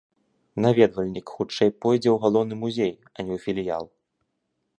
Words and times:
Наведвальнік 0.63 1.27
хутчэй 1.35 1.71
пойдзе 1.81 2.09
ў 2.13 2.17
галоўны 2.25 2.53
музей, 2.63 2.93
а 3.13 3.15
не 3.25 3.31
ў 3.35 3.39
філіял. 3.49 3.85